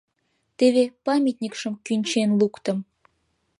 Теве 0.57 0.83
памятникшым 1.05 1.73
кӱнчен 1.85 2.29
луктым. 2.39 2.77